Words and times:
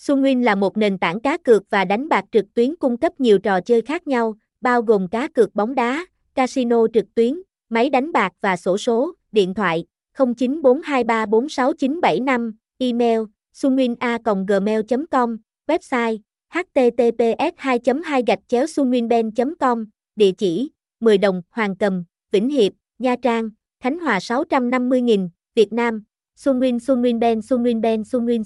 Sunwin 0.00 0.42
là 0.42 0.54
một 0.54 0.76
nền 0.76 0.98
tảng 0.98 1.20
cá 1.20 1.36
cược 1.36 1.70
và 1.70 1.84
đánh 1.84 2.08
bạc 2.08 2.24
trực 2.32 2.54
tuyến 2.54 2.76
cung 2.76 2.96
cấp 2.96 3.20
nhiều 3.20 3.38
trò 3.38 3.60
chơi 3.60 3.82
khác 3.82 4.06
nhau, 4.06 4.34
bao 4.60 4.82
gồm 4.82 5.08
cá 5.08 5.28
cược 5.28 5.54
bóng 5.54 5.74
đá, 5.74 6.06
casino 6.34 6.86
trực 6.94 7.14
tuyến, 7.14 7.42
máy 7.68 7.90
đánh 7.90 8.12
bạc 8.12 8.32
và 8.40 8.56
sổ 8.56 8.78
số, 8.78 9.12
điện 9.32 9.54
thoại 9.54 9.84
0942346975, 10.16 12.52
email 12.78 13.20
sunwina.gmail.com, 13.54 15.36
website 15.66 16.18
https 16.54 17.52
2 17.56 17.78
2 18.04 18.22
gạch 18.26 18.40
chéo 18.48 18.64
sunwinben 18.64 19.30
com 19.60 19.84
địa 20.16 20.32
chỉ 20.38 20.70
10 21.00 21.18
đồng 21.18 21.42
Hoàng 21.50 21.76
Cầm, 21.76 22.04
Vĩnh 22.30 22.48
Hiệp, 22.48 22.72
Nha 22.98 23.16
Trang, 23.22 23.50
Khánh 23.80 23.98
Hòa 23.98 24.18
650.000, 24.18 25.28
Việt 25.54 25.72
Nam, 25.72 26.04
Sunwin 26.36 26.78
Sunwin 26.78 27.18
Ben 27.18 27.38
Sunwin 27.38 27.80
Ben 27.80 28.02
Sunwin 28.02 28.42